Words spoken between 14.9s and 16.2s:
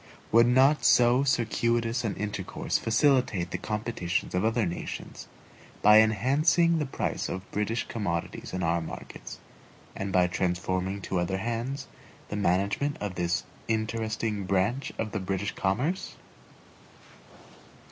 of the British commerce?